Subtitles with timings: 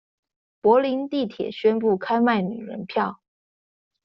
[0.61, 3.21] 柏林地鐵宣布開賣女人票